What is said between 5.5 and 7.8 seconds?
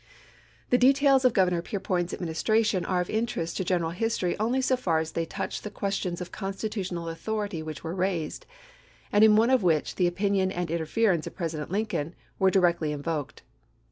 the questions of constitutional authority